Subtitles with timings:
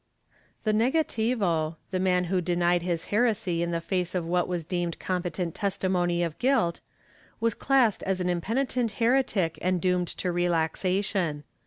[0.33, 4.65] * The negativo— the man who denied his heresy in the face of what was
[4.65, 6.81] deemed competent testimony of guilt—
[7.39, 11.43] was classed as an impenitent heretic and doomed to relaxation.